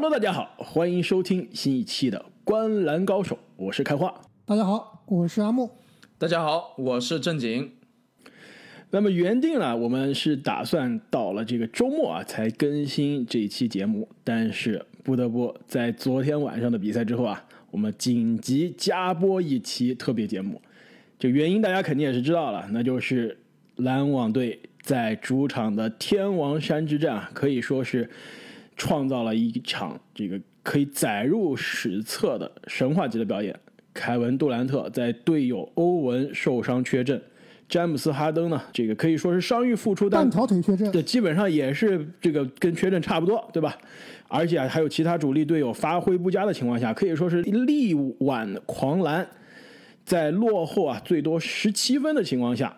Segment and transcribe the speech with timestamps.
[0.00, 4.14] Hello，大家好，欢迎收听新一期的《观篮高手》，我是开花。
[4.46, 5.68] 大家好，我是阿木。
[6.18, 7.72] 大家好，我是正经。
[8.90, 20.62] 那么原定呢，我们是打算到了这个周末啊才更新这一期节目，但是不得不在昨天晚上的比赛之后啊，我们紧急加播一期特别节目。
[21.18, 23.36] 这原因大家肯定也是知道了，那就是
[23.74, 28.08] 篮网队在主场的天王山之战啊，可以说是。
[28.78, 33.54] 创造了一场这个可以载入史册的神话级的表演。
[33.92, 37.20] 凯文杜兰特在队友欧文受伤缺阵，
[37.68, 43.76] 詹姆斯哈登呢，这个可以说是伤愈复出，半条腿缺阵，这基本上也是这个跟缺阵差不多，对吧？
[44.28, 49.26] 而且还有其他主力队友发挥不佳的情况下，可以说是力挽狂澜，
[50.04, 52.76] 在落后啊最多十七分的情况下，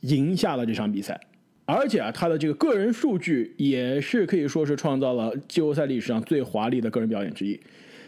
[0.00, 1.18] 赢下了这场比赛。
[1.74, 7.58] 而且啊，他的这个个人数据也是可以说是创造了季后赛历史上最华丽的个人表演之一：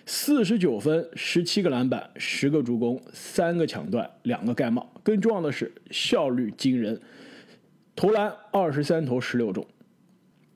[0.04, 4.92] 四十九分、十七个篮板、十个助攻、三个抢断、两个盖帽。
[5.02, 7.00] 更重要的是效率惊人，
[7.96, 9.66] 投篮二十三投十六中。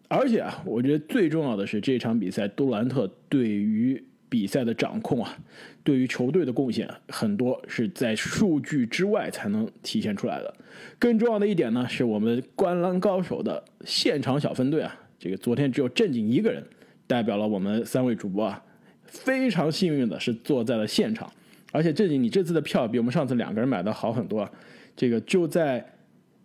[0.08, 4.04] 而且啊，我觉得最重要的是这场比赛杜兰特对于。
[4.28, 5.36] 比赛的掌控啊，
[5.82, 10.54] 对于球队的贡献很多是在数据之外才能体现出来的。
[10.98, 16.62] 更重要的一点呢，是我们观篮高手的现场小分队啊，这个昨天只有正经一个人
[17.06, 18.62] 代表了我们三位主播啊，
[19.04, 21.30] 非常幸运的是坐在了现场。
[21.72, 24.50] 而且正经，你这次的票比我们上次两个人买的好很多啊。
[24.96, 25.84] 这个就在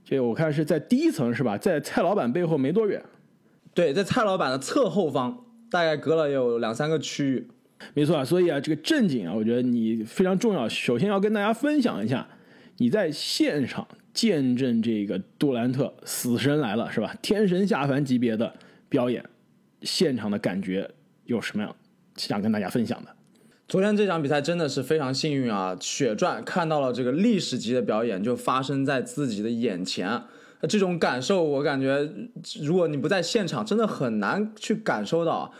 [0.04, 3.02] 这我看是在第一层是吧，在蔡老板背后没多远。
[3.74, 7.48] 对，在蔡老板的侧后方，大概隔了有两三个区域。
[7.94, 10.68] 没错啊，所以啊，这个正经啊，我觉得你非常重要。
[10.68, 12.28] 首先要跟大家分享一下，
[12.78, 17.16] 你在现场见证这个杜兰特死神来了是吧？
[17.22, 18.54] 天神下凡级别的
[18.90, 19.24] 表演，
[19.82, 20.90] 现场的感觉
[21.26, 21.76] 有什么样
[22.16, 23.12] 想跟大家分享的？
[23.68, 30.22] 昨天这场比赛真的是非常幸运啊，血赚看到了这个历史级的表演就发生在自己的眼前，
[30.68, 32.10] 这种感受我感觉，
[32.62, 35.54] 如果你不在现场，真的很难去感受到。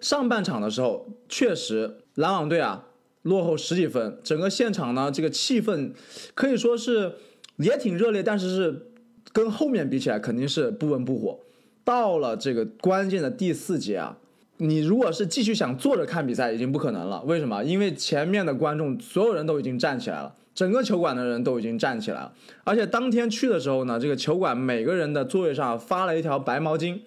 [0.00, 2.84] 上半场的时候，确实篮网队啊
[3.22, 5.92] 落后十几分，整个现场呢这个气氛
[6.34, 7.14] 可以说是
[7.56, 8.88] 也挺热烈，但是是
[9.32, 11.40] 跟后面比起来肯定是不温不火。
[11.82, 14.18] 到了这个关键的第四节啊，
[14.58, 17.22] 你如果是继续想坐着看比赛，已经不可能了。
[17.22, 17.64] 为什么？
[17.64, 22.32] 因为前面的观众所有人都已经站起来了，整个球馆的人都已经站起来了，
[22.64, 27.00] 而且当天去的时候呢，这个球馆每个人的座位上发了一条白毛巾。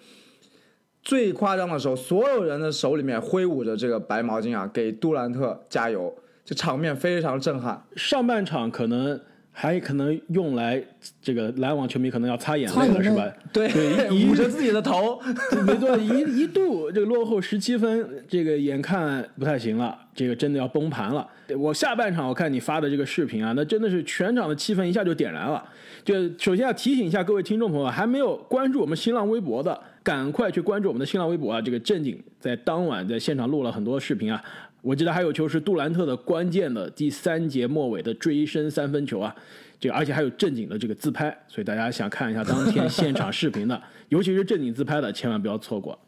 [1.02, 7.82] 最夸张的时候，所有人的手里面挥舞着这个白毛巾啊，给杜兰特加油，这场面非常震撼。
[7.96, 9.20] 上半场可能
[9.52, 10.82] 还可能用来
[11.20, 13.26] 这个篮网球迷可能要擦眼泪了，是吧？
[13.52, 13.66] 对，
[14.26, 15.20] 捂着自己的头，
[15.66, 21.26] 没错，一一度这个落后十七分，这个眼看不太行了，这个真的要崩盘了。
[21.58, 25.62] 我下半场我看你发的这个视频啊，那真的是全场的气氛一下就点燃了。
[26.04, 29.78] 就首先要提醒一下各位听众朋友，还没有关注我们新浪微博的。
[30.02, 31.60] 赶快去关注我们的新浪微博啊！
[31.60, 34.42] 这个正经在当晚在现场录了很多视频啊。
[34.82, 39.34] 我记得还有球是杜兰特的关键的第三节末尾的追身三分球啊，
[39.78, 45.98] 这个而且还有正经的这个自拍，所以大家想看一下当天现场视频的，尤其是正经自拍的，千万不要错过。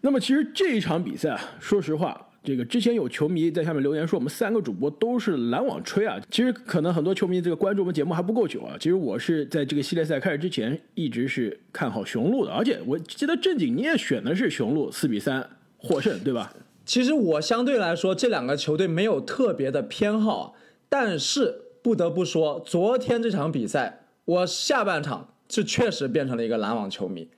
[0.00, 2.24] 那么其实这一场比赛啊，说实话。
[2.44, 8.74] 这个之前有球迷在下面留言说我们三个主播都是篮网吹啊，其实可能很多球迷这个关注我们节目还不够久啊。
[8.78, 16.50] 其实我是在这个系列赛开始之前一直是看好雄鹿的，而且我记得正经你也选的是雄鹿四比三获胜，对吧？
[16.88, 20.54] 其实我相对来说这两个球队没有特别的偏好，
[20.88, 27.28] 但是不得不说昨天这场比赛我下半场是确实变成了一个篮网球迷，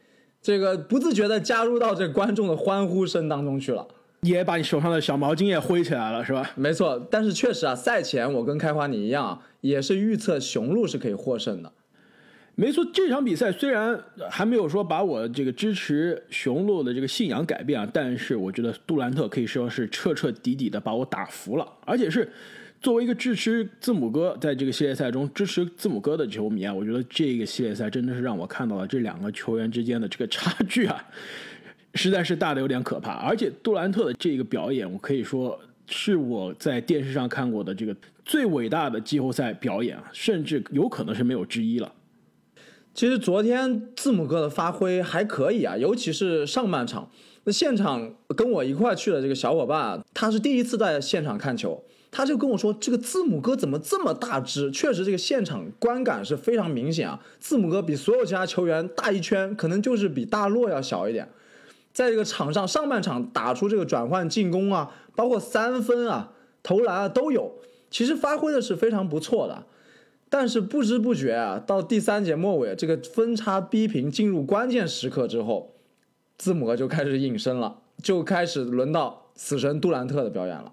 [0.40, 3.88] 这个不自觉的加入到这观众的欢呼声当中去了。
[4.20, 6.52] 也把你手上的小毛巾也挥起来了，是吧？
[6.54, 11.72] 没错，但是确实啊，赛前我跟开花你一样，也是预测雄鹿是可以获胜的。
[12.60, 13.98] 没错，这场比赛虽然
[14.28, 22.30] 还没有说把我这个支持雄鹿的这个信仰改变啊，但是我觉得杜兰特可以说是彻彻底底的把我打服了，而且是
[22.82, 31.02] 作为一个支持字母哥在这个系列赛中支持字母哥的球迷啊，我觉得这个系列赛真的是让我看到了这两个球员之间的这个差距啊。
[31.94, 41.90] 实在是大的有点可怕，而且杜兰特的这个表演，我可以说是我在电视上看过的这个最伟大的季后赛表演啊，甚至有可能是没有之一了。
[43.00, 47.10] 其实昨天字母哥的发挥还可以啊，尤其是上半场。
[47.44, 57.18] 那现场跟我一块去的这个小伙伴，他是第一次在现场看球，他就跟我说：“这个字母哥怎么这么大只？”确实，这个现场观感是非常明显啊。
[57.38, 61.26] 字母哥比所有其他球员大一圈，可能就是比大洛要小一点。
[61.94, 66.32] 在这个场上上半场打出这个转换进攻啊，包括三分啊、
[66.62, 67.50] 投篮啊都有，
[67.90, 69.64] 其实发挥的是非常不错的。
[70.30, 75.74] 但是不知不觉啊，到第三节末尾，这个分差逼平进入关键时刻之后，
[76.38, 80.72] 字母哥就开始隐身了，就开始轮到死神杜兰特的表演了。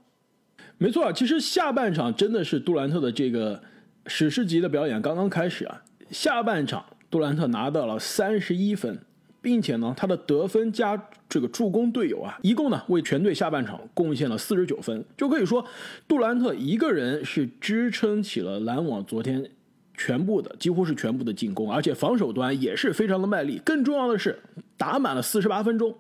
[0.77, 3.63] 没错，其实下半场真的是杜兰特的这个
[4.05, 5.83] 史诗级的表演刚刚开始啊。
[6.11, 8.99] 下半场杜兰特拿到了三十一分，
[9.47, 15.65] 并且呢，他的得分加这个助攻队友啊，一共呢为全队下半场贡献了四十九分，就可以说
[16.05, 19.49] 杜兰特一个人是支撑起了篮网昨天
[19.95, 23.61] 全部的几乎是全部的进攻，而且防守端也是非常的卖力。
[23.63, 24.37] 更重要的是
[24.75, 25.95] 打满了四十八分钟。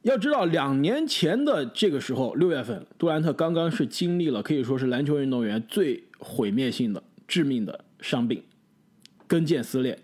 [0.00, 8.42] 要知道，两年前的这个时候，六月份，杜兰特刚刚是经历了可以说是篮球运动员最毁灭性的、致命的伤病——
[9.28, 9.98] 跟腱撕裂。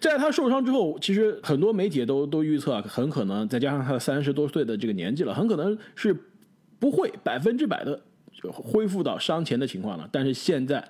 [0.00, 6.14] 在他受伤之后，其实很多媒体都都预测啊，很可能再加上他三十多岁的这个年纪了，很可能是
[6.78, 8.00] 不会百分之百的
[8.32, 10.08] 就恢复到伤前的情况了。
[10.12, 10.86] 但是现在，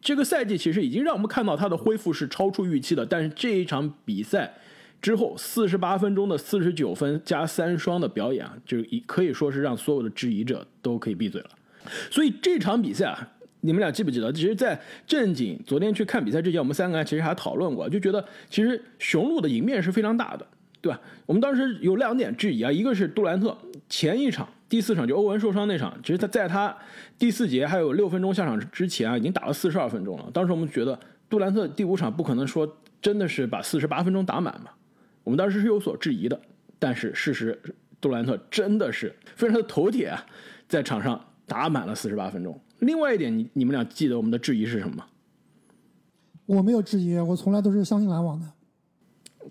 [0.00, 3.06] 这个赛季其实已经让我们看到他的恢复是超出预期的。
[3.06, 4.54] 但是这一场比赛。
[5.02, 11.50] 之后四十八分钟的四十九分加三双的表演啊，就可以说是让所有的质疑者都可以闭嘴了。
[12.10, 13.33] 所以这场比赛啊，
[13.64, 14.30] 你们俩记不记得？
[14.30, 20.46] 其实，在正经昨天去看比赛之前，我们三个其实还讨论过，就觉得其实雄鹿的赢面是非常大的，
[20.82, 21.00] 对吧？
[21.24, 23.56] 我们当时有两点质疑啊，一个是杜兰特
[23.88, 26.76] 前一场第四场就欧文受伤那场，其实他在他
[27.18, 30.30] 第四节还有六分钟下场之前啊，已经打了四十二分钟了。
[30.34, 31.00] 当时我们觉得
[31.30, 32.70] 杜兰特第五场不可能说
[33.00, 34.70] 真的是把四十八分钟打满嘛。
[35.22, 36.38] 我们当时是有所质疑的，
[36.78, 37.58] 但是事实，
[37.98, 40.22] 杜兰特真的是非常的头铁啊，
[40.68, 42.58] 在场上打满了四十八分钟。
[42.80, 45.06] 另外一点，你你们俩记得我们的质疑是什么吗？
[46.46, 48.46] 我没有质疑，我从来都是相信篮网的。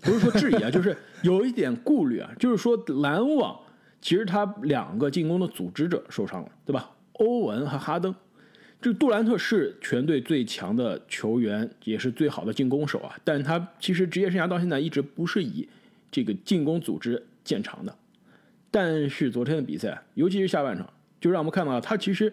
[0.00, 3.58] 不是说质疑啊，就是有一点顾虑啊，就是说篮网
[4.00, 6.90] 其实他两个进攻的组织者受伤了，对吧？
[7.14, 8.14] 欧文和哈登。
[8.80, 13.16] 这杜兰特是全队最强的球员，也是最好的进攻手啊。
[13.24, 15.66] 但他其实职业生涯到现在一直不是以
[16.10, 17.96] 这个进攻组织见长的。
[18.70, 20.86] 但是昨天的比赛，尤其是下半场，
[21.24, 22.30] 就让我们看到他其实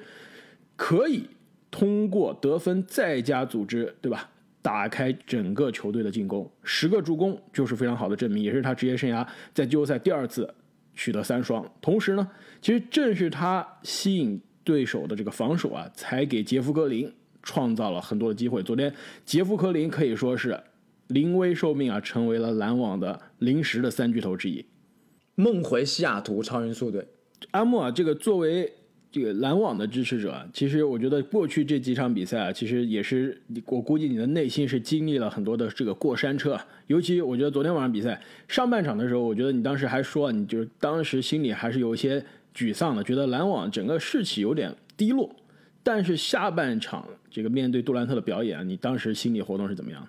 [0.76, 1.24] 可以
[1.70, 4.30] 通过得分再加组织，对吧？
[4.62, 10.54] 打开整个球队的进攻，十个助攻就是非常好的证明，也是他职业生涯在季后赛第二次
[10.94, 11.66] 取得三双。
[11.82, 12.28] 同时呢，
[12.62, 14.42] 其实正是他吸引。
[14.64, 17.12] 对手的这个防守啊，才给杰夫格林
[17.42, 18.62] 创造了很多的机会。
[18.62, 18.94] 昨天
[19.26, 20.58] 杰夫格林可以说是
[21.08, 24.64] 临危受命啊，成为了篮网的临时的三巨头之一。
[25.34, 27.08] 梦回西雅图超音速队，
[27.50, 28.72] 阿莫啊，这个作为
[29.12, 36.60] 这个篮网的支持者，其实我觉得过去这几场比赛啊，其实也是我估计你的内心是经历了很多的这个过山车。
[36.88, 42.24] 尤其我觉得昨天晚上比赛上半场的时候，我觉得你当时还说，你就是当时心里还是有一些。
[42.54, 45.34] 沮丧的，觉得篮网整个士气有点低落。
[45.84, 50.06] 但是下半场这个面对杜兰特的表演，你当时心理活动是怎么样？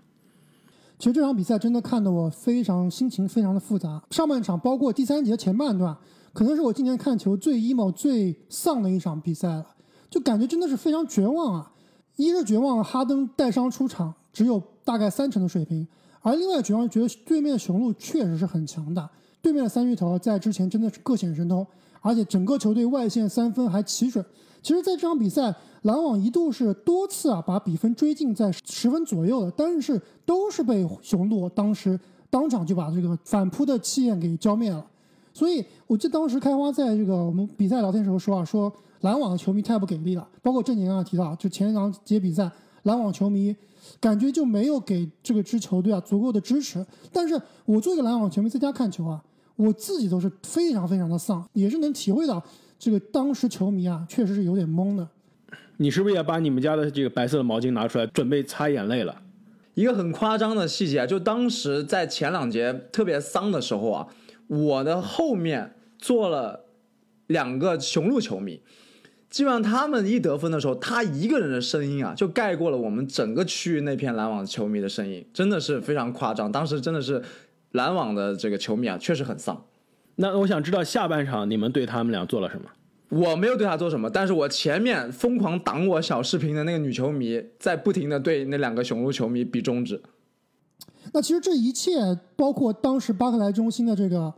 [0.98, 4.02] 其实这场比赛真的看得我非常心情非常的复杂。
[4.10, 5.96] 上半场包括第三节前半段，
[6.32, 9.66] 可能是我今年看球最 emo 最丧的一场比赛了，
[10.08, 11.72] 就感觉真的是非常绝望啊！
[12.16, 15.86] 一是绝望哈登带伤出场，只有大概三成的水平；
[16.20, 21.66] 而另外绝望觉得对面的雄鹿确实是很强大，对面的三巨头在之前真的是各显神通。
[22.04, 24.24] 而且整个球队外线三分还齐准。
[24.60, 34.84] 其实，在这场比赛，篮网一度是多次啊把比分追进在十分左右的，但是都是被雄鹿当时当场就把这个反扑的气焰给浇灭了。
[35.32, 40.28] 所以，我记得当时开花在这个我们比赛聊天时候说啊，说篮网的球迷太不给力了。
[40.42, 42.50] 包括正经刚刚提到，就前两节比赛，
[42.82, 43.54] 篮网球迷
[44.00, 46.84] 感觉就没有给这个支球队啊足够的支持。
[47.12, 49.22] 但是我作为一个篮网球迷，在家看球啊。
[49.54, 52.42] 我自己都是非常非常的丧，也是能体会到
[52.78, 55.06] 这个当时球迷啊，确实是有点懵的。
[55.76, 59.14] 你是不是也把你们家的这个白色的毛巾拿出来，准备擦眼泪了？
[59.74, 64.08] 一个很夸张的细节啊，就当时在前两节特别丧的时候啊，
[64.52, 66.66] 我的后面坐了
[67.26, 68.62] 两个雄鹿球迷，
[69.30, 76.50] 基本上他们一得分的时候，他一个人的声音啊，就盖过了我们整个区域那片篮网球迷的声音，真的是非常夸张。
[76.52, 77.22] 当时真的是。
[77.74, 79.64] 篮网的这个球迷啊，确实很丧。
[80.16, 82.68] 那我想知道下半场你们对他们俩做了什么？
[83.08, 90.02] 我没有对他做什么，但是我前面疯狂挡我小视频的那个女球迷，在不停的对那两个雄鹿球迷比中指。
[91.14, 91.92] 那其实这一切，
[92.36, 94.34] 包括当时巴克莱中心的这个，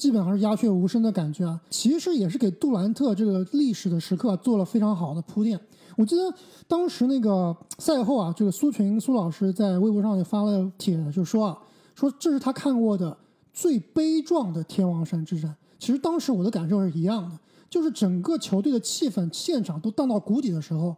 [0.00, 5.60] 基本上是鸦雀无声的感觉啊，其实也是给杜兰特这个历史的时刻做了非常好的铺垫。
[5.94, 6.22] 我记得
[6.66, 11.58] 当时那个赛后啊，这个苏群苏老师在微博上也发了帖，就说啊。
[11.94, 13.14] 说这是他看过的
[13.52, 15.54] 最悲壮的天王山之战。
[15.78, 17.38] 其实当时我的感受是一样的，
[17.68, 20.96] 就是整个球队的气氛、现场都荡到谷底的时候，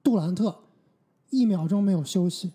[0.00, 0.54] 杜兰特
[1.30, 2.52] 一秒钟没有休息，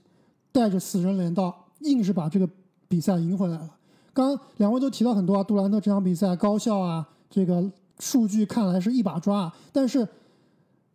[0.54, 2.48] 带着死人镰刀，硬是把这个
[2.88, 3.72] 比赛赢回来了。
[4.14, 10.08] 刚两位都提到很多啊，杜兰特这场比赛高效啊，这个数据看来是一把抓啊，但是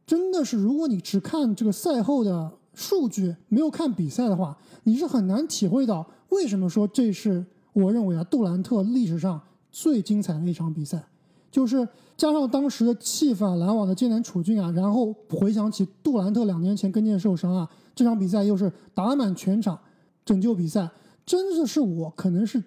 [0.06, 9.40] 真的是如果你只看这个赛后的数据，没有看比赛的话，你是很难体会到为什么说这是我认为啊杜兰特历史上
[9.70, 11.02] 最精彩的一场比赛，
[11.50, 19.78] 就是加上当时的气氛、篮网的艰难处境啊，然后回想起杜兰特两年前跟腱受伤啊，这场比赛又是打满全场
[20.24, 20.88] 拯救比赛，
[21.24, 22.62] 真的是我可能是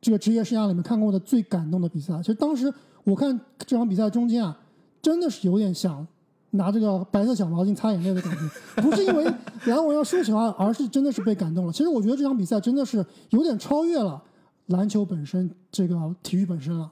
[0.00, 2.16] 这个职业生涯里面看过的最感动的比赛。
[2.18, 2.72] 其实当时
[3.04, 4.58] 我看这场比赛中间啊，
[5.02, 6.06] 真的是有点想
[6.50, 9.24] 拿这个白色小毛巾擦眼泪的感觉，不是因为
[9.66, 11.72] 篮网要输球啊，而是真的是被感动了。
[11.72, 14.22] 其实我觉得这场比赛真的是有点超越了
[14.66, 16.90] 篮球本身这个体育本身了。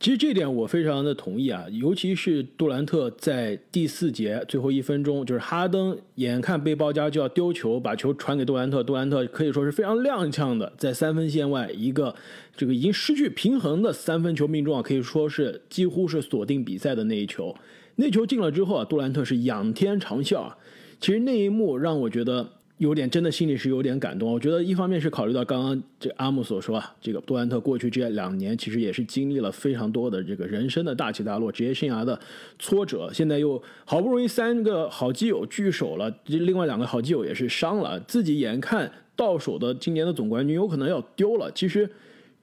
[0.00, 12.14] 其实这点我非常的同意啊，尤其是杜兰特在第四节最后一分钟，就是哈登眼看背包夹就要丢球，把球传给杜兰特，杜兰特可以说是非常踉跄的在三分线外一个
[12.56, 17.52] 这个已经失去平衡的三分球命中啊，可以说是几乎是锁定比赛的那一球。
[17.96, 20.56] 那球进了之后啊，杜兰特是仰天长啸啊。
[21.00, 22.48] 其实那一幕让我觉得
[22.78, 24.32] 有点真的心里是有点感动。
[24.32, 32.18] 我觉得一方面是考虑到刚刚这阿木所说啊，这个杜兰特过去这两年其实也是经历了非常多的这个人生的大起大落，职业生涯的
[32.58, 41.50] 挫折，现在又好不容易三个好基友聚首了，这另外两个好基友也是伤了，自己眼看到手的今年的总冠军有可能要丢了。
[41.52, 41.90] 其实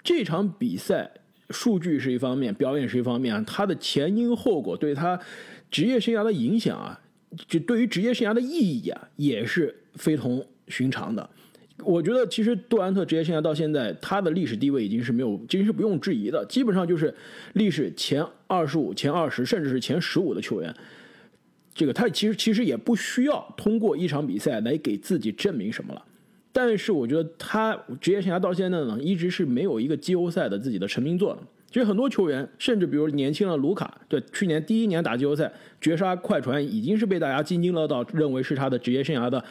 [0.04, 1.12] 这场比赛。
[1.52, 5.20] 数据是一方面，表演是一方面，他的前因后果对他
[5.70, 7.00] 职业生涯的影响啊，
[7.48, 11.30] 就对于职业生涯的意义啊，也是非同寻常的。
[11.84, 17.14] 我觉得其实杜兰特职业生涯到现在，他的历史地位已经是没有，其实是不用质疑的，基本上就是
[17.54, 20.74] 历史前二十五、前二十，甚至是前十五的球员。
[21.74, 26.02] 这个他其实其实也不需要通过一场比赛来给自己证明什么了。
[26.54, 31.42] 但是我觉得他职业生涯到现在呢，一直是没有一个季后赛的自己的成名作的。
[31.70, 39.44] 其实很多球员，甚至比如年轻的卢卡，对去年第一年打季后赛绝杀快船，已经是被大家津津乐道，认为是他的职业生涯的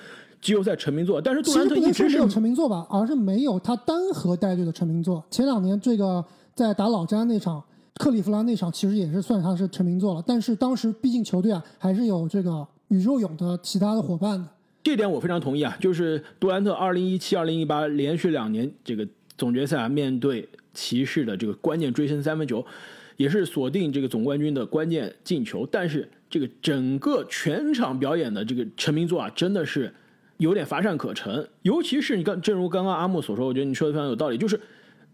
[0.44, 1.20] 季后赛成名作。
[1.20, 5.24] 但是杜兰特一直是没有成名作吧，而是没有他单核带队的成名作。
[5.30, 6.22] 前两年这个
[6.54, 7.64] 在打老詹那场，
[7.96, 10.22] 克利夫兰那场，其实也是算他是成名作了。
[10.26, 14.46] 但是当时毕竟球队啊，还是有这个宇宙勇的其他的伙伴的。
[14.82, 19.08] 这点我非常同意啊，就是杜兰特二零一七、二零一八连续两年这个
[19.38, 22.62] 总决赛啊，面对骑士的这个关键追身三分球，
[23.16, 25.66] 也是锁定这个总冠军的关键进球。
[25.72, 29.90] 但是这个整个全场表演的这个成名作啊，真的是
[30.36, 31.48] 有点乏善可陈。
[31.62, 34.60] 尤其是你刚，正如刚刚阿木所说，我觉得你说的非常有道理，就是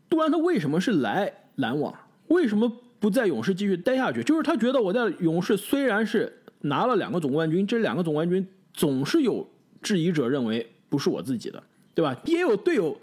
[0.08, 1.94] 杜兰特为什么是来篮网，
[2.28, 4.22] 为什么不在勇士继续待下去？
[4.22, 9.48] 就是他觉得我在勇士虽然是拿了两个总冠军，这两个总冠军总是有。
[9.82, 11.62] 质疑者认为不是我自己的，
[11.94, 12.14] 对吧？
[12.26, 13.00] 也有队友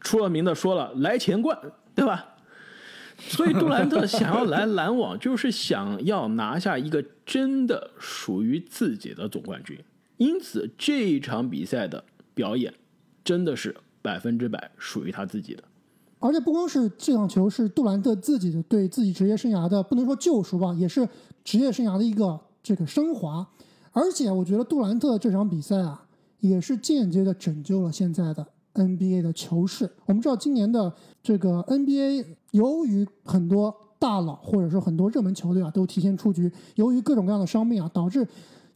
[0.00, 1.58] 出了名的说了来钱冠，
[1.92, 2.24] 对吧？
[3.18, 9.76] 所以杜兰特想要来篮网，就是想要拿下一个真的属于自己的总冠军。
[10.20, 12.74] 因此这一场比赛的表演
[13.24, 15.64] 真的是百分之百属于他自己的。
[16.18, 21.08] 而且不光是这场球是杜兰特自己的对自己职业生涯的不能说救赎吧，也是
[21.42, 23.46] 职业生涯的一个这个升华。
[23.92, 26.06] 而且我觉得杜兰特这场比赛啊。
[26.40, 29.90] 也是间接的拯救了现在的 NBA 的球市。
[30.06, 30.90] 我们知道，今年的
[31.22, 38.26] 这个 NBA 由于很多大佬或者说很多热门球队啊都提前出局，由于各种各样的伤病啊，导致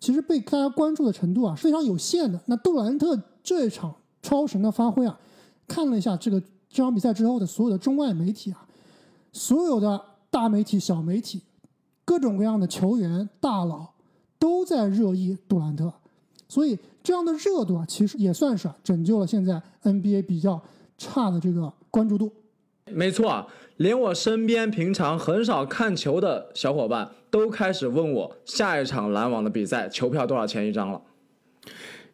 [0.05, 2.39] 其实被大家关注的程度啊是非常有限的。
[2.45, 5.19] 那杜兰特这场超神的发挥啊，
[5.67, 8.67] 看了一下这个这场比赛之后的所有的中外媒体啊，
[9.33, 11.41] 所有的大媒体、小媒体，
[12.05, 13.87] 各种各样的球员大佬
[14.39, 15.91] 都在热议杜兰特，
[16.47, 16.79] 所以。
[17.05, 20.59] 这样的热度啊，其实也算是拯救了现在 NBA 比较
[20.97, 22.33] 差的这个关注度。
[22.87, 31.01] 没错，连我身边平常很少看球的小伙伴都开始问我下一场篮网的比赛球票多少钱一张了。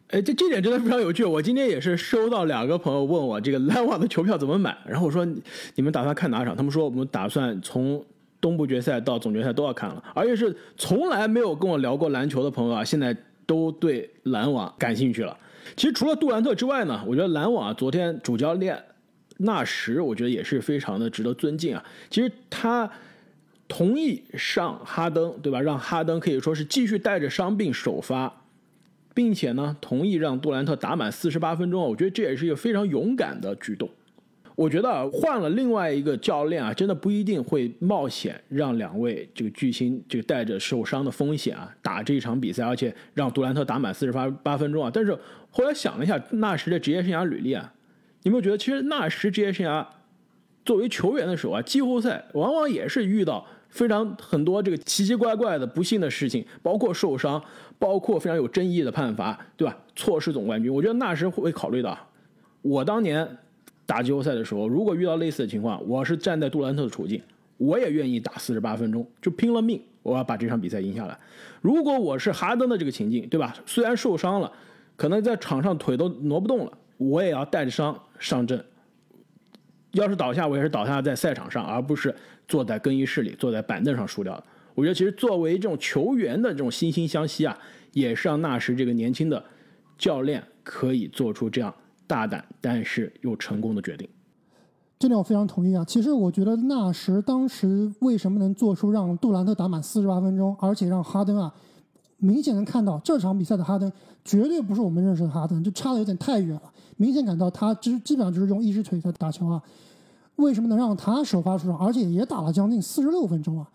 [0.07, 1.23] 哎，这这点真的非常有趣。
[1.23, 5.25] 我今天也是收到两个朋友问我这个篮网的球票怎么买，然后我说
[5.75, 6.55] 你们打算看哪场？
[6.55, 8.03] 他们说我们打算从
[8.39, 13.15] 东部决赛到总决赛都要看了，而且是从来没有跟我聊过篮球的朋友啊，现在。
[13.47, 15.37] 都对篮网感兴趣了。
[15.75, 18.81] 其实除了杜兰特之外呢，我觉得篮网啊昨天主教练
[19.41, 21.83] 纳什，我觉得也是非常的值得尊敬啊。
[22.09, 22.89] 其实他
[23.67, 25.61] 同意上哈登，对吧？
[25.61, 28.31] 让哈登可以说是继续带着伤病首发，
[29.13, 31.87] 并且呢，同意让杜兰特打满四十八分钟啊。
[31.87, 33.89] 我觉得这也是一个非常勇敢的举动。
[34.53, 44.91] 我觉得，换了另外一个教练啊，真的不一定会冒险让两位这个巨星这个带着受伤的风险啊打这一场比赛，而且让杜兰特打满四十八八分钟啊。
[44.93, 45.17] 但是
[45.49, 47.73] 后来想了一下，纳什的职业生涯履历啊，
[48.23, 49.85] 有没有觉得其实纳什职业生涯
[50.63, 57.41] 作为球员的时候啊，季后赛往往也是遇到非常很多这个奇奇怪怪的不幸的事情，包括受伤，
[57.79, 59.77] 包括非常有争议的判罚，对吧？
[59.95, 61.97] 错失总冠军，我觉得纳什会考虑到，
[62.61, 63.27] 我当年
[63.85, 67.21] 打季后赛的时候，如果遇到类似的情况，我是站在杜兰特的处境，
[67.57, 71.17] 我也愿意打四十八分钟，就拼了命，我要把这场比赛赢下来。
[71.61, 73.55] 如果我是哈登的这个情境，对吧？
[73.65, 74.51] 虽然受伤了，
[74.95, 76.77] 可能在场上腿都挪不动了，
[77.09, 78.63] 我也要带着伤上阵。
[79.93, 82.15] 要是倒下，我也是倒下在赛场上，而不是
[82.47, 84.43] 坐在更衣室里、坐在板凳上输掉的。
[84.75, 87.57] 我觉得，其实作为这种球员的这种惺惺相惜啊，
[87.91, 89.43] 也是让纳什这个年轻的
[89.97, 91.73] 教练可以做出这样
[92.07, 94.07] 大胆但是又成功的决定。
[94.97, 95.83] 这点我非常同意啊！
[95.83, 101.53] 其实我觉得纳什当时为什么能做出让杜兰特打满四十八分钟，而且让哈登啊
[102.21, 103.91] 明显能看到这场比赛的哈登
[104.23, 106.61] 绝对不是我们认识的哈登，就差的有点太远了。
[106.97, 109.61] 明显感到他基基本上就是用一只腿在打球啊。
[110.35, 113.67] 为什么能让他首发出场，而且也打了将近四十六分钟啊？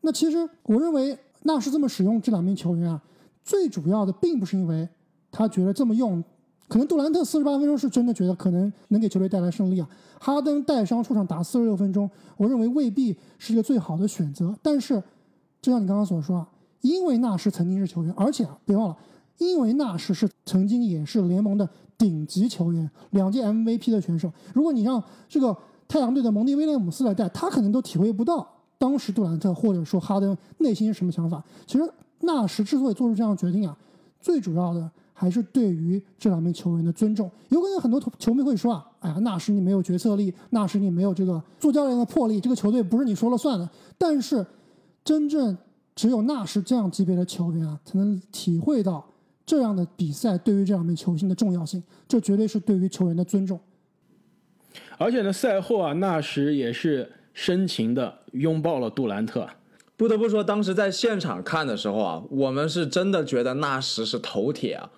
[0.00, 3.00] 那其实我认为纳什这么使用这两名球员啊，
[3.44, 4.88] 最主要的并不是因为
[5.30, 6.22] 他觉得这么用，
[6.66, 9.88] 可能杜兰特四十八分钟是真的觉得可能能给球队带来胜利啊。
[10.20, 14.54] 哈登带伤出场打四十六分钟，我认为未必是一个最好的选择。
[14.62, 15.00] 但是，
[15.62, 16.48] 就像你刚刚所说啊，
[16.80, 18.96] 因为纳什曾经是球员，而且啊，别忘了，
[19.38, 24.32] 因为纳什是曾经也是联盟的顶级球员，两届 MVP 的选手。
[24.54, 25.56] 如果你让这个
[25.86, 28.46] 太阳队的蒙蒂威廉姆斯来带，他可能都体会不到
[28.78, 31.42] 当时杜兰特或者说哈登内心是什么想法。
[31.66, 33.76] 其实纳什之所以做出这样的决定啊，
[34.20, 37.30] 最主要的还是对于这两名球员的尊重。
[37.48, 43.68] 有可能很多球迷会说啊，哎呀，纳什你没有决策力，纳什你没有这个做教练的魄力，这个球队不是你说了算的。
[43.96, 44.46] 但是，
[45.04, 45.56] 真正
[45.98, 49.04] 只有纳什这样级别的球员啊，才能体会到
[49.44, 51.82] 这样的比赛对于这两名球星的重要性。
[52.06, 53.58] 这绝对是对于球员的尊重。
[54.96, 59.48] 而且呢，赛后啊，纳什也是深情的拥抱了杜兰特。
[59.96, 64.88] 不得不说，当时在现场看的时候啊，我们是真的觉得纳什是头铁啊，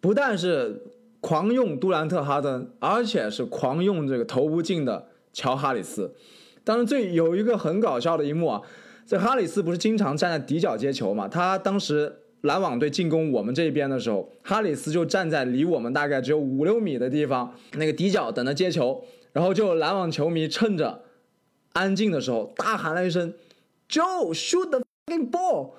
[0.00, 0.82] 不但是
[1.20, 6.16] 狂用杜兰特、哈登，而且是狂用这个投不进的乔哈里斯。
[6.64, 8.62] 当然最有一个很搞笑的一幕啊，
[9.08, 11.26] 这哈里斯不是经常站在底角接球嘛？
[11.26, 19.02] 他当时篮网队进攻我们这边的时候，哈里斯就站在离我们大概只有五六米的地方，那个底角等着接球。
[19.32, 21.04] 然后就篮网球迷趁着
[21.72, 23.32] 安静的时候大喊了一声
[23.88, 25.70] ：“Joe shoot the ball”，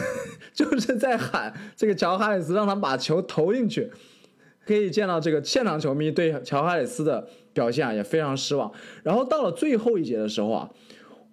[0.54, 3.92] 就是在喊这个乔哈里斯让他把球投进去。
[4.66, 8.72] 可以见到这个现场球迷对乔哈里斯的表现啊也非常失望。
[9.02, 10.70] 然后到了最后一节的时候啊，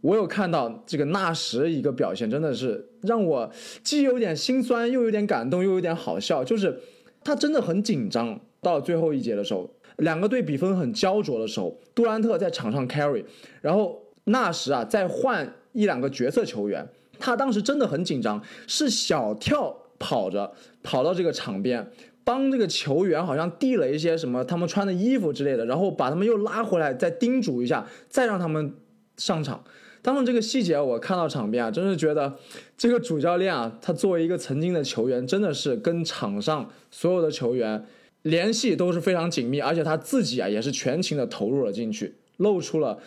[0.06, 3.52] 我有看到这个纳什一个表现，真的是让我
[3.84, 6.44] 既有点心酸，又有点感动，又有点好笑。
[6.44, 6.80] 就是
[7.24, 8.39] 他真的很紧张。
[8.62, 9.70] 到最后一节的时候。
[9.98, 13.24] 两个队比分很焦灼的时候，杜兰特在场上 carry，
[13.62, 16.86] 然后纳什啊再换一两个角色球员，
[17.18, 20.52] 他当时真的很紧张，是小跳跑着
[20.84, 21.89] 跑到这个场边，
[22.26, 28.74] 帮这个球员好像递了一些什么他们穿的衣服之类的，然后把他们又拉回来，再叮嘱一下，再让他们
[29.15, 29.63] 上场。
[30.06, 32.32] 当时这个细节我看到场边啊，真是觉得
[32.78, 37.84] 这个主教练啊，他作为一个曾经的球员，真的是跟场上所有的球员。
[38.22, 43.00] 联系都是非常紧密，而且他自己啊也是全情的投入了进去，露出了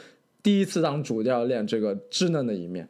[0.44, 2.88] 第一次当主教练这个稚嫩的一面。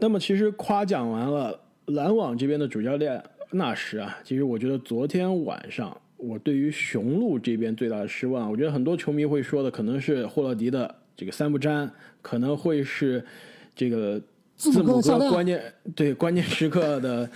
[0.00, 13.22] 那么，其实夸奖完了篮网这边的主教练纳什啊，其实我觉得昨天晚上我对于雄鹿这边最大的失望，我觉得很多球迷会说的可能是霍勒迪的这个三不沾，可能会是
[13.76, 14.18] 这个
[14.56, 15.62] 字母哥关键
[15.94, 17.28] 对关键时刻的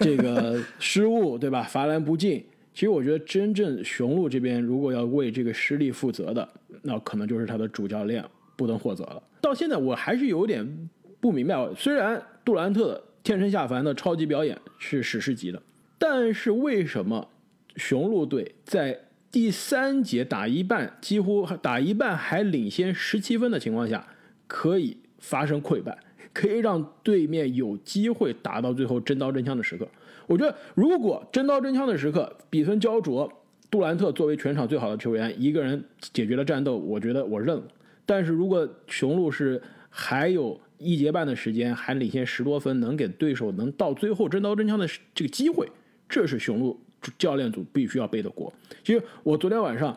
[0.00, 1.62] 这个失误，对吧？
[1.62, 2.44] 罚篮不进。
[2.74, 6.48] 其实我觉得，真正雄鹿这边如果要为这个失利负责的，
[6.82, 8.24] 那可能就是他的主教练
[8.56, 9.22] 布登霍泽了。
[9.40, 10.90] 到现在我还是有点
[11.20, 15.62] 不明白，虽然杜兰特天神下凡的超级表演是史诗级的，
[16.00, 17.28] 但是为什么
[17.76, 18.98] 雄鹿队在
[19.32, 24.04] 第三节打一半，几乎打一半还领先十七分的情况下，
[24.48, 25.96] 可以发生溃败，
[26.32, 29.86] 可以让对面有机会打到最后真刀真枪的时刻？
[30.26, 33.32] 我觉得，如果真刀真枪的时刻，比分焦灼，
[33.70, 37.62] 杜兰特作为全场最好的球员，一个人解决了战斗，我觉得我认了。
[38.04, 45.68] 但是如果雄鹿是还有一节半的时间，还领先十多分，能给对手能到最后真刀真枪的这个机会，
[46.08, 46.80] 这是雄鹿
[47.18, 48.52] 教练组必须要背的锅。
[48.84, 49.96] 其实我昨天晚上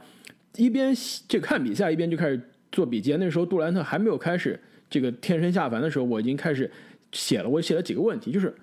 [0.55, 0.93] 一边
[1.27, 2.39] 这看比赛，一边就开始
[2.71, 6.69] 做笔记，那时候杜兰特还没有开始这个天神下凡的时候，我已经开始
[7.11, 8.53] 写了，我写了几个问题，就是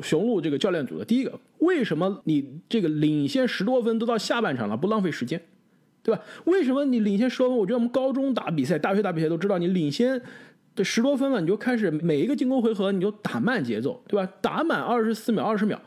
[0.00, 5.40] 雄鹿这个教练组的第一个，为什么你这个领先十多分都到下半场了不浪费时间，
[6.02, 6.22] 对吧？
[6.44, 7.58] 为什么你领先十多分？
[7.58, 10.20] 我觉得我们高中打比赛、大学打比赛都知道，你领先
[10.76, 14.32] 这十多分了，你就开始每一个进攻回合你就打慢节奏，对吧？
[14.40, 15.80] 打满二十四秒、二十秒。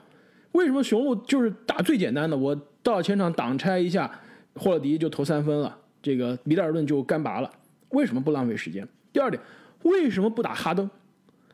[0.54, 2.36] 为什么雄鹿就是打最简单的？
[2.38, 4.12] 我到前场挡拆一下，
[4.56, 7.50] 霍勒迪就投三分了，这个米德尔顿就干拔了。
[7.90, 8.88] 为什么不浪费时间？
[9.14, 9.42] 第二点，
[9.84, 10.90] 为什么不打哈登？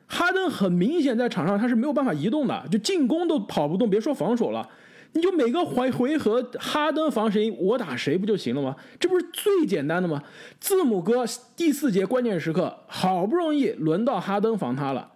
[0.08, 4.68] 哈登很明显在场上他是没有办法移动的，就进攻都跑不动，别说防守了。
[5.14, 8.76] 你就每个回回合哈登防谁，我打谁不就行了吗？
[9.00, 10.22] 这不是最简单的吗？
[10.60, 15.12] 字母哥第四节关键时刻，好不容易轮到哈登防他了，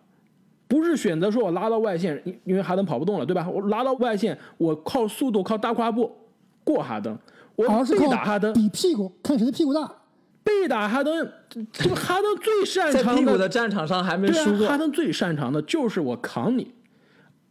[0.71, 3.45] 不是选择说我拉到外线，因因为哈登跑不动了，对吧？
[3.49, 6.09] 我拉到外线，我靠速度靠大跨步
[6.63, 7.13] 过哈登，
[7.57, 9.91] 我背而是靠打哈登，比屁股，看谁的屁股大。
[10.45, 14.77] 被打哈登，这这个哈登最擅长在长屁股的战场上还没输过哈。
[14.77, 16.73] 登最擅长的就是我扛你，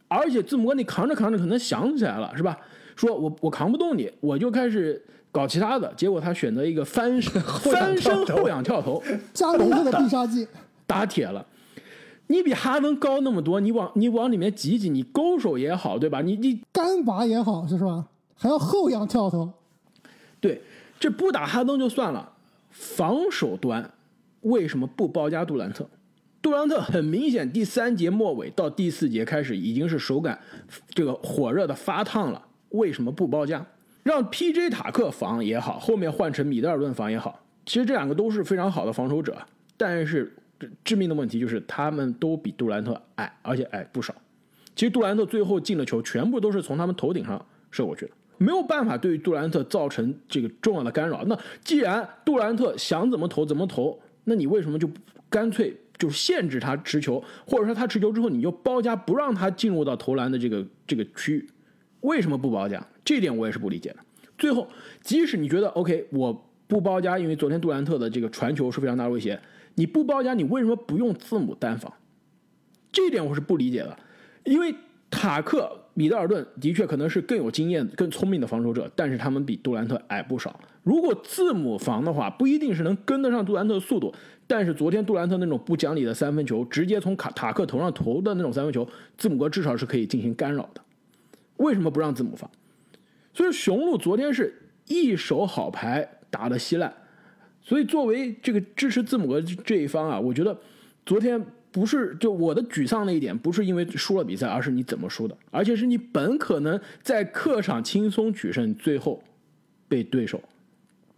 [0.09, 2.57] 而且字母哥你扛着扛着可能想起来了是吧？
[2.97, 9.03] 说我我扛不动你，我就开始搞其他的，结果他选择一个翻身 翻身后仰跳投，
[9.35, 10.49] 加林特的必杀技，
[10.87, 11.45] 打铁了。
[12.31, 16.23] 你比哈登高那么多，你往你往里面挤挤，你勾手也好，对吧？
[16.23, 18.07] 你你干拔也好，是吧？
[18.37, 19.53] 还要后仰跳投，
[20.41, 20.63] 对，
[21.01, 22.33] 这不打哈登就算了，
[22.71, 23.91] 防守端
[24.43, 25.85] 为什么不包夹杜兰特？
[26.41, 30.39] 杜兰特很明显，第三节末尾到第四节开始已经是手感
[30.91, 33.67] 这个火热的发烫了，为什么不包夹？
[34.05, 34.71] 让 P.J.
[34.71, 39.37] 塔克防也好，后面换成米德尔顿防也好，其实这两个都是非常好的防守者，
[39.77, 40.33] 但是
[40.85, 44.15] 致命的问题就是他们都比杜兰特矮，而且矮不少。
[44.75, 51.25] 其实杜兰特最后进的球全部都是从他们头顶上射过去的，没有办法对杜兰特造成这个重要的干扰。
[51.25, 54.89] 那既然杜兰特想怎么投怎么投，那你为什么就
[55.29, 61.49] 干脆就限制他持球，或者说他持球之后你就包夹不让他进入到投篮的这个这个区域？
[62.01, 62.83] 为什么不包夹？
[63.05, 63.97] 这点我也是不理解的。
[64.39, 64.67] 最后，
[65.03, 66.33] 即使你觉得 OK，我
[66.67, 69.39] 不包夹，因为昨天杜兰特的这个传球是非常大的威胁，
[69.75, 71.93] 你不包夹，你为什么不用字母单防？
[72.93, 73.97] 这一点我是不理解的，
[74.45, 74.75] 因为
[75.11, 80.59] 塔克、米德尔顿的确可能是更有经验、更聪明的防守者，但是他们比杜兰特矮不少。
[80.83, 84.15] 如果字母防的话，不一定是能跟得上杜兰特的速度，
[84.47, 90.81] 但是昨天杜兰特那种不讲理的三分球，直接从卡塔克头上投的那种三分球，字母哥至少是可以进行干扰的。
[91.57, 92.51] 为什么不让字母防？
[93.33, 96.93] 所以雄鹿昨天是一手好牌打得稀烂，
[97.63, 100.57] 所以作为这个支持字母哥这一方啊，我觉得
[101.05, 109.23] 昨天不是就我的沮丧那一点，不是因为输了比赛，而是你怎么输的，而且是你本可能在客场轻松取胜，最后
[109.87, 110.41] 被对手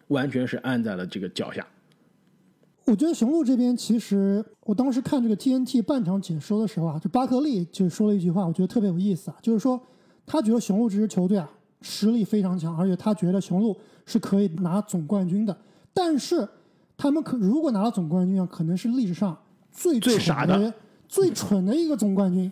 [0.08, 1.66] 完全是按在了这个脚下。
[2.84, 9.80] 我觉得雄鹿这边其实，我当时看这个 TNT 半场解说的时候啊，就巴克利就说了一句话，我觉得特别有意思啊，就是说
[10.26, 11.48] 他觉得雄鹿这支球队啊
[11.80, 15.56] 实力非常强，而且他觉得雄鹿是可以拿总冠军的，
[15.94, 16.48] 但是
[16.96, 19.36] 他们可如果拿了总冠军啊，可能是历史上
[19.70, 20.72] 最最傻的
[21.08, 22.50] 最蠢的一个总冠军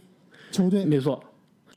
[0.51, 0.85] 球队。
[0.85, 1.23] 没错，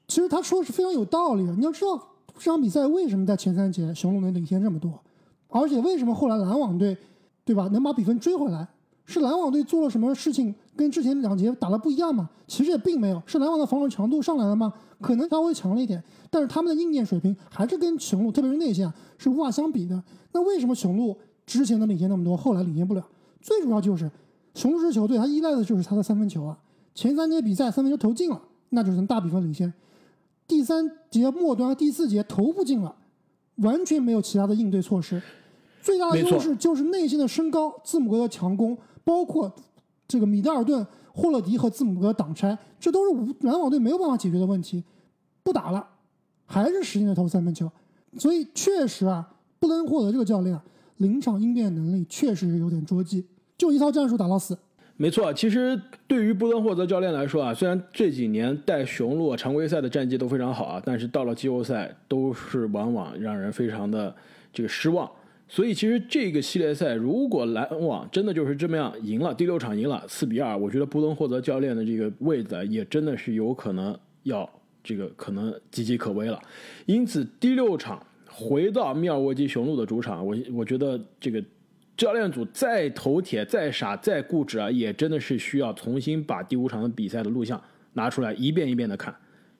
[0.07, 1.53] 其实他说的是非常有道理的。
[1.55, 1.97] 你要知道
[2.35, 4.99] 这场比赛为什么在前三节雄鹿能领先这么多，
[5.47, 6.97] 而且为什么后来篮网队，
[7.45, 8.67] 对吧，能把比分追回来？
[9.05, 12.29] 是篮网队做了什么事情跟之前两节打的不一样吗？
[12.47, 14.73] 其实也并没有，是篮网的防守强度上来了吗？
[15.01, 20.01] 可能稍微强了一点，但是他们的硬件水平还是跟雄鹿，特别是内线啊，是无法相比的。
[20.31, 23.05] 那为什么雄鹿之前能领先那么多，后来领先不了？
[23.41, 24.09] 最主要就是
[24.53, 26.57] 雄狮球队，他依赖的就是他的三分球啊。
[26.95, 29.73] 前三节比赛三分球投进了，那就是能大比分领先。
[30.47, 32.95] 第三节末端、第四节投不进了，
[33.55, 35.21] 完全没有其他的应对措施。
[35.81, 39.51] 最大的优势就是内线的身高、字母哥的强攻，包括
[40.07, 44.83] 这个米德尔顿、霍勒迪和字母哥挡拆，这都是无篮网队没有办法解决的问题。
[45.43, 45.85] 不打了，
[46.45, 47.69] 还是使劲的投三分球，
[48.17, 49.29] 所以确实啊，
[49.59, 50.63] 布伦霍德这个教练啊，
[50.97, 53.25] 临场应变能力确实有点捉急，
[53.57, 54.57] 就一套战术打到死。
[54.95, 64.15] 没错，其实对于布伦霍泽教练来说啊，虽然这几年带雄鹿常规赛的战绩都非常好啊，但是到了季后赛都是往往让人非常的
[64.53, 65.09] 这个失望。
[65.47, 74.47] 所以其实这个系列赛，如果篮网真的就是这么样赢了，第六场赢了四比二，我觉得布伦霍泽教练的这个位子也真的是有可能要
[74.83, 76.39] 这个可能岌岌可危了。
[76.85, 78.01] 因此第六场
[78.35, 81.43] 回到密尔沃基雄鹿的主场，我我觉得这个
[81.95, 87.61] 教练组再头铁、再傻、再固执啊，也真的是需要重新把第五场的比赛的录像
[87.93, 89.15] 拿出来一遍一遍的看，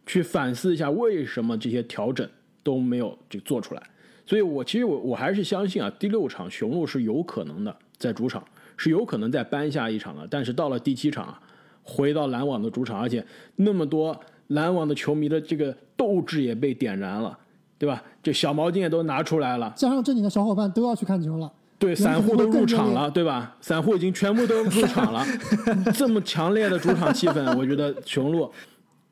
[0.08, 2.28] 去反思一下为什么这些调整
[2.64, 3.84] 都没有这做出来。
[4.26, 8.44] 所以我其实我我还是相信啊，第六场雄鹿是有可能的，在主场
[8.76, 10.28] 是有可能再扳下一场的。
[10.28, 11.40] 但是到了第七场啊，
[11.84, 13.24] 回到篮网的主场，而且
[13.58, 17.38] 那么多篮网的球迷的这个斗志也被点燃了，
[17.84, 18.02] 对吧？
[18.24, 21.52] 这小毛巾也都拿出来了，加上正经的小伙伴都要去看球了。
[21.78, 23.58] 对，散户都入场了，对吧？
[23.60, 25.26] 散户已经全部都入场了，
[25.94, 28.50] 这么强烈的主场气氛，我觉得雄鹿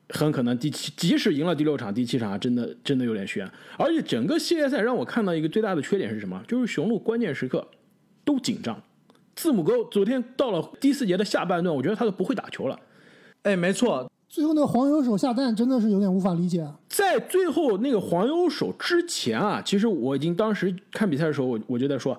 [0.08, 3.46] 很可能第七，即使赢了第六场，第七场真的真的有点悬。
[3.76, 6.42] 而且整个系列赛让我看到一个最大的缺点是什么？
[6.48, 7.68] 就是雄鹿关键时刻
[8.24, 8.80] 都紧张。
[9.36, 12.78] 字母哥昨天到了第四节的下半段，我觉得他都不会打球了。
[13.42, 16.74] 哎，没错，最后那个黄油手下蛋真的是有点无法理解啊。
[16.88, 22.18] 在最后那个黄油手之前啊，其实我已经当时看比赛的时候，我我就在说。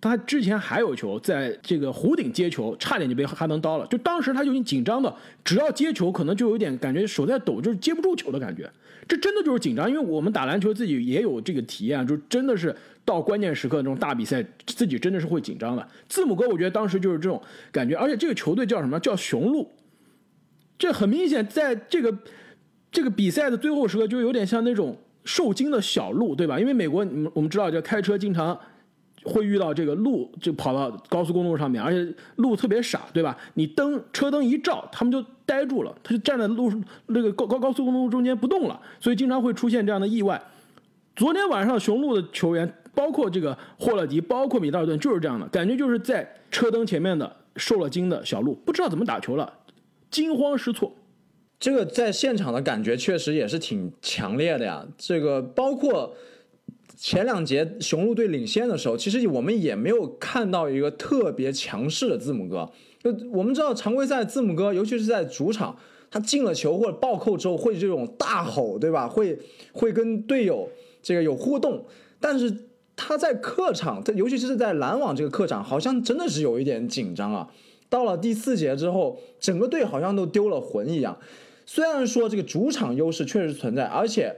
[0.00, 3.86] 他之前还有球，在这个弧顶接球，差点就被哈登刀了。
[3.88, 8.66] 就当时他就已经紧张的，只要接球，可能就有点感觉手在抖，就是接不住球的感觉。
[9.06, 15.86] 这真的就是紧张，因为我们打篮球自己也有这个体验，就真的是到关键时刻那种大比赛，自己真的是会紧张的。
[16.08, 17.38] 字母哥，我觉得当时就是这种
[17.70, 18.98] 感觉，而且这个球队叫什么？
[19.00, 19.70] 叫雄鹿。
[20.80, 22.12] 这很明显，在这个
[22.90, 26.58] 这个比赛的最后时刻，就有点像那种受惊的小鹿，对吧？
[26.58, 28.58] 因为美国，我们知道，就开车经常。
[29.22, 33.36] 会遇到这个路，就跑到高速公路上面，而且路特别傻，对吧？
[33.52, 36.72] 你灯车灯一照，他们就呆住了，他就站在路
[37.08, 40.42] 那个高高高速公路中间不动了，所以经常会出现这样的意外。
[41.14, 49.52] 昨天晚上雄鹿的球员，包括这个霍勒迪，包括米德尔顿，就是这样的感觉，就是在车灯前面的受了惊的小鹿，不知道怎么打球了，
[50.10, 50.94] 惊慌失措。
[51.58, 56.14] 这个在现场的感觉确实也是挺强烈的呀，这个包括。
[57.02, 62.70] 前两节雄鹿队领先的时候，其实我们也没有看到一个特别强势的字母哥。
[63.02, 65.74] 就我们知道常规赛字母哥，尤其是在主场，
[66.10, 69.08] 他进了球或者暴扣之后会这种大吼，对吧？
[69.08, 69.38] 会
[69.72, 70.68] 会跟队友
[71.00, 71.86] 这个有互动。
[72.20, 72.54] 但是
[72.94, 77.48] 他在客场，他尤其是在篮网这个客场，好像真的是有一点紧张啊。
[77.90, 81.18] 到了第四节之后，整个队好像都丢了魂一样。
[81.66, 84.34] 虽然说这个主场优势确实存在，而且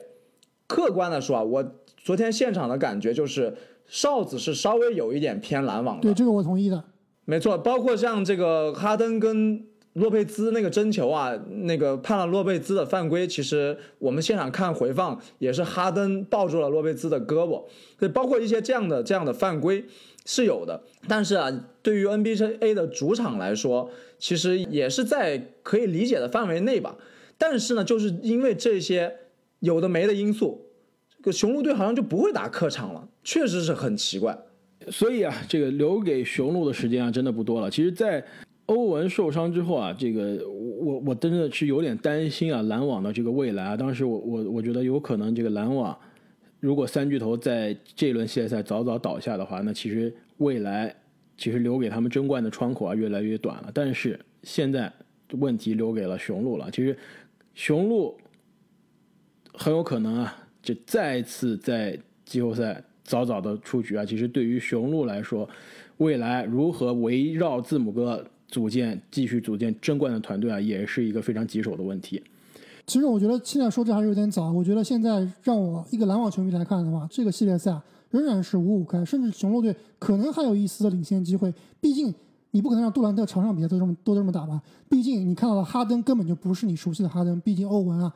[0.66, 1.74] 客观的说啊，我。
[2.04, 6.02] 昨天现场的感觉就是，哨子是稍微有一点偏篮网的。
[6.02, 6.82] 对，这个我同意的。
[7.24, 13.24] 没错，包括像这个哈登跟洛佩兹那个争球啊，那个判了洛佩兹的犯规。
[13.24, 17.62] 其实我们现场看回放，也是哈登抱住了洛佩兹的胳膊。
[17.96, 19.84] 对，包括一些这样的这样的犯规
[20.24, 20.82] 是有的。
[21.08, 21.50] 但是啊，
[21.82, 26.96] 对于 NBA 的主场来说，其实也是在可以理解的范围内吧。
[27.38, 29.12] 但是呢，就是因为这些
[29.60, 30.68] 有的没的因素。
[31.16, 34.36] 这个雄鹿队好像就不会打客场了，确实是很奇怪。
[34.90, 37.70] 所以啊，这个留给雄鹿的时间啊，真的不多了。
[37.70, 38.24] 其实，在
[38.66, 43.76] 欧文受伤之后啊，这个我我真的是有点担心啊，篮网的这个未来啊。
[43.76, 45.96] 当时我我我觉得有可能这个篮网，
[46.62, 50.94] 如果三巨头在这轮系列赛早早倒下的话，那其实未来
[51.36, 53.70] 其实留给他们争冠的窗口啊越来越短了。
[53.74, 54.92] 但是现在
[55.32, 56.70] 问题留给了雄鹿了。
[56.70, 56.96] 其实
[57.54, 58.16] 雄鹿
[59.52, 60.38] 很有可能啊。
[60.62, 64.04] 就再次在季后赛早早的出局啊！
[64.04, 65.50] 其实对于雄鹿来说，
[65.96, 72.22] 未来如何围绕字母哥组建、继续组建争冠的团队啊，也是一个非常棘手的问题。
[72.92, 74.52] 其实我觉得现在说这还是有点早。
[74.52, 77.74] 我觉得现在让我一个篮网球迷来看的话，这个系列赛
[78.10, 81.50] 仍然是五五开，甚至雄鹿队可能还有一丝的领先机会。
[81.80, 82.14] 毕竟
[82.50, 84.60] 你不可能让杜兰特场上比赛都这么都这么打吧？
[84.90, 87.40] 毕竟你看到的哈登根本就不是你熟悉的哈登。
[87.40, 88.12] 毕竟欧文啊。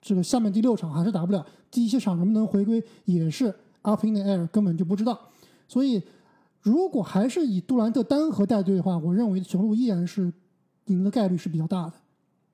[0.00, 5.20] 这个下面第六场还是打不了，第七场能不能回归也是 up in the air，根本就不知道。
[5.68, 6.02] 所以，
[6.62, 10.32] 如果还是以杜兰特单核带队的话，我认为雄鹿依然是
[10.86, 11.92] 赢的概率是比较大的。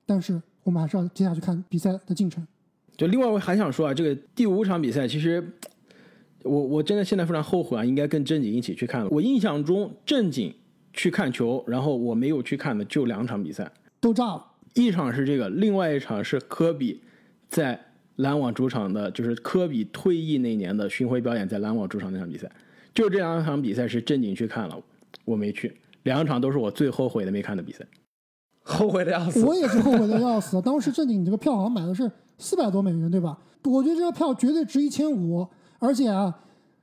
[0.05, 2.47] 但是我们还是要接下去看比赛的进程。
[2.97, 5.43] 就另外我还想说啊，这个第五场比赛，其实
[6.43, 9.09] 我我真的现在非常后悔啊，应该跟正经一起去看了。
[9.11, 10.55] 我印象中正经
[10.93, 13.71] 去看球，然后我没有去看的就两场比赛，
[14.01, 14.47] 都炸了。
[14.75, 17.01] 一场是这个，另外一场是科比。
[17.49, 17.77] 在
[18.15, 22.49] 篮网主场的，就是科比退役那年的巡回表演，在篮网主场那场比赛，
[22.95, 24.81] 就这两场比赛是正经去看了，
[25.25, 25.73] 我没去，
[26.05, 27.85] 两场都是我最后悔的没看的比赛，
[28.63, 29.45] 后悔的要死。
[29.45, 30.61] 我也是后悔的要死。
[30.63, 33.37] 当时正经你这个票好像买的是四百多美元，对吧？
[33.65, 35.47] 我觉得这个票绝对值一千五，
[35.79, 36.35] 而且啊，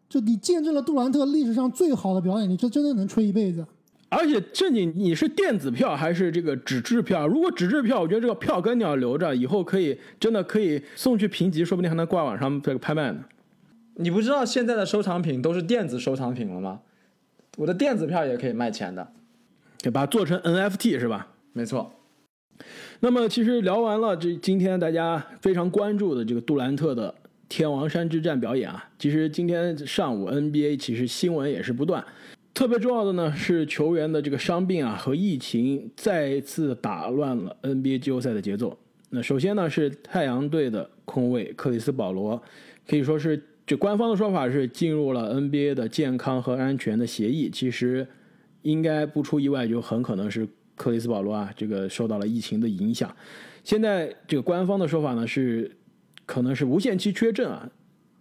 [0.08, 3.66] 就你见证了杜兰特历史上最好的表演，你这真的能吹一辈子。
[4.10, 7.28] 而且正经，你是电子票还是这个纸质票？
[7.28, 13.20] 如果纸质票，我觉得这个票根你要留着，以后可以真的可以送去评级，说不定还能挂网上这个拍卖呢。
[13.96, 16.80] 你不知道现在的收藏品都是电子收藏品了吗？
[17.58, 19.06] 我的电子票也可以卖钱的，
[19.82, 20.06] 对吧？
[20.06, 21.28] 做成 NFT 是吧？
[21.58, 21.91] 没错。
[23.00, 27.13] 那么其实聊完了这今天大家非常关注的这个杜兰特的
[27.50, 28.88] 天王山之战表演啊。
[29.00, 32.06] 其实今天上午 NBA 其实新闻也是不断，
[32.54, 38.78] 特别重要的呢是球员的这个伤病啊和疫情再次打乱了 NBA 季后赛的节奏。
[39.10, 42.39] 那首先呢是太阳队的控卫克里斯保罗，
[42.88, 47.50] 可以说是这官方的说法是进入了 NBA 的健康和安全的协议。
[47.50, 48.08] 其实
[48.63, 53.13] 应该不出意外，就很可能是克里斯保罗啊这个受到了疫情的影响。
[53.66, 55.70] 现在这个官方的说法呢是
[56.26, 57.70] 可能是无限期缺阵啊。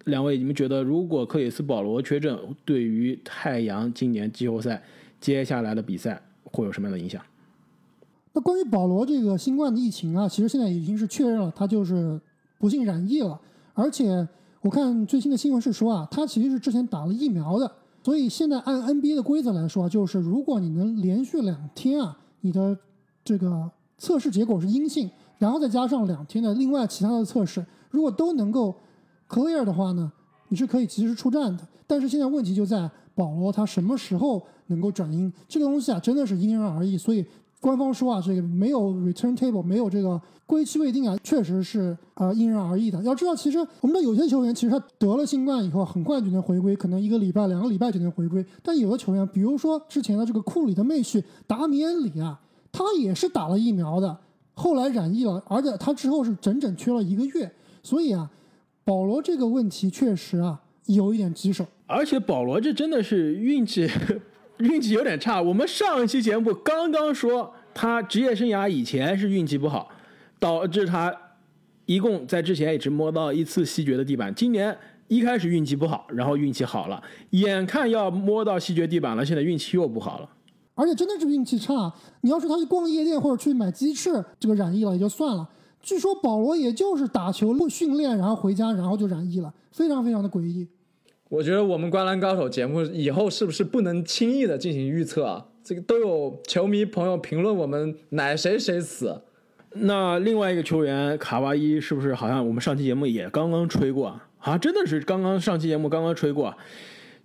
[0.06, 4.82] 两位，你们觉得如果克里斯保罗缺阵，对于太阳今年季后赛
[5.20, 7.20] 接下来的比赛会有什么样的影响？
[8.32, 12.20] 那关于保罗这个新冠的疫情啊，其实现在已经是确认了，他就是
[12.58, 13.40] 不幸染疫了。
[13.74, 14.26] 而且
[14.60, 17.70] 我看最新的新闻是说啊，他其实是之前打了疫苗的。
[18.04, 22.76] 所以现在按 NBA 的规则来说，就是如果你能连续两天啊，你的
[23.24, 28.74] 这个测试结果是阴性，然后再加上两天的另外其他的测试，如果都能够
[29.28, 30.12] clear 的话呢，
[30.48, 31.66] 你是可以及时出战的。
[31.86, 36.98] 但是现在问题就在保罗他什么时候能够转阴，这个东西啊真的是因人而异。
[36.98, 37.24] 所以。
[37.60, 43.02] 官方说啊，这个没有 return table，没有这个归期未定啊，确实是呃因人而异的。
[43.02, 48.44] 要知道，其实我们的有些球员其实他得了新冠以后很快就能回归，可能一个礼拜、两个礼拜就能回归。
[48.62, 52.38] 但有的球员，比如说之前的这个库里的妹婿达米恩里啊，
[52.70, 54.16] 他也是打了疫苗的，
[54.52, 57.50] 后来染疫了，而且他之后是整整缺了一个月。
[57.82, 58.30] 所以啊，
[58.84, 61.64] 保罗这个问题确实啊有一点棘手。
[61.86, 63.88] 而且保罗这真的是运气。
[64.58, 65.40] 运气有点差。
[65.40, 69.88] 我们上一期节目刚刚说他职业生涯以前是运气不好，
[70.38, 71.14] 导致他
[71.84, 74.34] 一共在之前也只摸到一次西决的地板。
[74.34, 74.76] 今年
[75.08, 80.28] 一开始运气不好，然后运气好了，眼看要摸到西决地板了，现在运气又不好了。
[80.74, 81.92] 而且真的是运气差。
[82.22, 85.48] 你要说他去逛夜店或者去买鸡翅，这个染疫了也就算了。
[85.80, 90.66] 据说保罗也就是打球不训练，然后回家，然后就染疫了，非常非常的诡异。
[91.28, 95.46] 我觉得我们《观澜高手》节目以后是不是不能轻易的进行预测啊？
[95.64, 99.22] 这个都有球迷朋友评论我们奶谁谁死。
[99.72, 104.56] 那另外一个球员卡哇伊是不是好像我们上期节目也刚刚吹过啊？
[104.56, 106.54] 真的是刚刚上期节目刚刚吹过。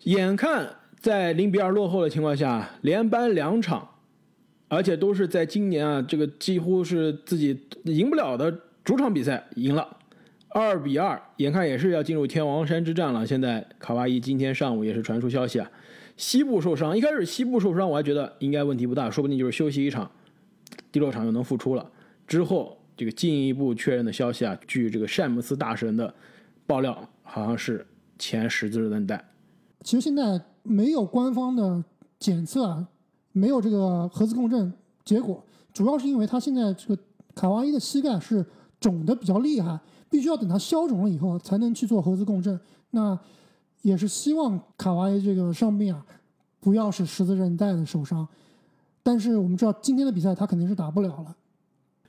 [0.06, 0.68] 眼看
[1.00, 3.88] 在零比二落后的情况下，连扳两场，
[4.68, 8.52] 而且都是在今年啊，这个几乎是自己赢不了的
[8.84, 9.98] 主场比赛赢了。
[10.54, 13.26] 二比二，眼看也是要进入天王山之战了。
[13.26, 15.72] 现在卡哇伊今天上午也是传出消息啊，
[16.18, 16.96] 膝部受伤。
[16.98, 20.12] 一开始膝部受伤，我还觉得应该问题不大，说不定就是休息一场，
[20.92, 21.90] 第六场又能复出了。
[22.28, 26.14] 之后这个进一步确认的消息啊，据这个詹姆斯大神的
[26.68, 27.86] 爆料，好像是
[28.20, 29.24] 前十字韧带。
[29.84, 31.82] 其实现在没有官方的
[32.20, 32.86] 检测，
[33.32, 34.74] 没有这个核磁共振
[35.06, 37.02] 结果，主要是因为他现在这个
[37.34, 38.46] 卡哇伊的膝盖是
[38.82, 39.80] 肿的比较厉害。
[40.12, 42.60] 必须要等它消肿了以后才能去做核磁共振。
[42.92, 43.18] 那
[43.82, 46.06] 也是希望卡哇伊这个伤病啊，
[46.60, 48.28] 不要是十字韧带的受伤。
[49.02, 51.36] 但是我们知道今天的比赛他肯定是打不了了。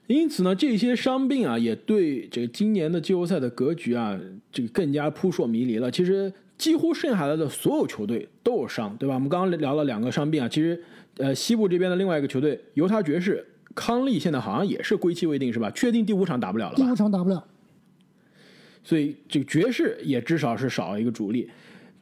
[0.09, 4.19] 因此呢，这些伤病啊，也对这个今年的季后赛的格局啊，
[4.51, 5.91] 这个更加扑朔迷离了。
[5.91, 9.15] 其实几乎剩下来的所有球队都有伤，对吧？
[9.15, 10.83] 我们刚刚聊了两个伤病啊，其实
[11.19, 15.71] 呃西部这边的另外一个球队犹他爵士康利现在好像也是归期未定，是吧？
[15.71, 16.75] 确定第五场打不了了。
[16.75, 17.43] 第五场打不了。
[18.85, 21.49] 所以这个爵士也至少是少了一个主力，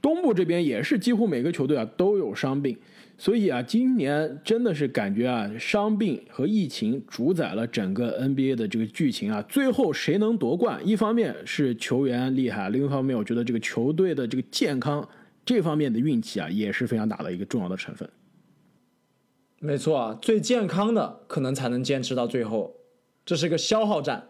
[0.00, 2.74] 东部这边也是几乎每个球队啊都有伤病，
[3.18, 10.80] 所以啊今年真的是感觉啊伤病和疫情主宰了整个 NBA 的这个剧情啊，最后谁能夺冠？
[10.82, 15.06] 一方面是球员厉害，另一方面我觉得这个球队的这个健康
[15.44, 18.08] 这方面的运气啊也是非常大的一个重要的成分。
[19.58, 22.74] 没错啊，最健康的可能才能坚持到最后，
[23.26, 24.28] 这是一个消耗战。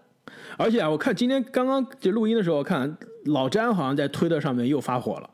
[0.60, 2.94] 而且啊，我看今天刚刚就录音的时候，看
[3.24, 5.30] 老詹好像在推特上面又发火了，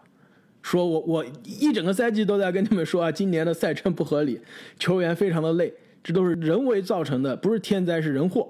[0.63, 4.41] 说我我一整个赛季都在跟你们说啊，今年的赛程不合理，
[4.79, 8.49] 球员非常的累，这都是人为造成的，不是天灾是人祸。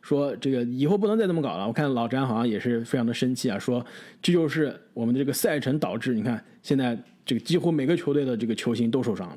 [0.00, 1.66] 说这个以后不能再这么搞了。
[1.66, 3.84] 我看老詹好像也是非常的生气啊，说
[4.22, 9.36] 这就是我们的这个赛程导致，你看现在这个几乎每个球队的这个球星都受伤了。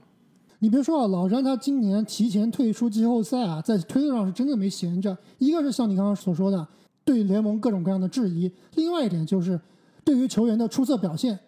[0.60, 5.18] 你别说啊，老詹他今年提前退出季后赛啊，在推特上是真的没闲着。
[5.38, 6.68] 一个是像你刚刚所说的，
[7.08, 9.58] 对联盟各种各样的质疑；另外一点就是，
[10.04, 11.40] 对于球员的出色表现，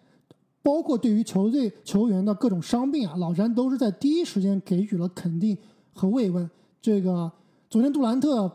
[0.62, 5.54] 包括对于球队球员的各种伤病啊，老詹都是在第一时间给予了肯定
[5.92, 6.48] 和慰问。
[6.80, 7.30] 这个
[7.68, 8.50] 昨天杜兰特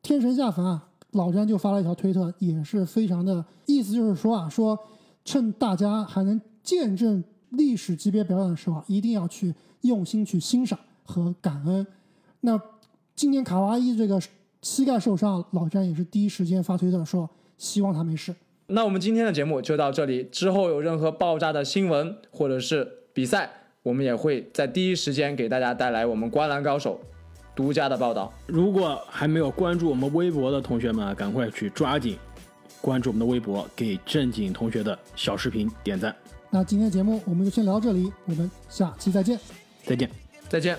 [0.00, 4.78] 天神下凡啊，老詹就发了一条推特，也是非常的意思就是说啊，说
[5.26, 9.54] 趁大家还能见证历史级别表演的时候，一定要去。
[9.82, 11.86] 用心去欣赏和感恩。
[12.40, 12.60] 那
[13.14, 14.20] 今年卡哇伊这个
[14.66, 18.34] 膝盖受伤，老詹也是第一时间发推特说希望他没事。
[18.66, 23.48] 那我们今天的节目就到这里，之后有任何爆炸的新闻或者是比赛，
[23.84, 27.00] 我们也会在第一时间给大家带来我们观澜高手
[27.54, 28.34] 独家的报道。
[28.46, 32.18] 如果还没有关注我们微博的同学们，赶快去抓紧
[32.80, 36.12] 关注我们的微博，给正经同学的小视频点赞。
[36.50, 39.38] 那今天节目我们就先聊到这里，我们下期再见。
[39.84, 40.10] 再见。
[40.48, 40.76] 再见。